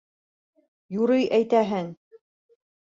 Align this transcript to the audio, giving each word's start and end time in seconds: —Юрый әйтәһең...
—Юрый 1.01 1.29
әйтәһең... 1.41 1.95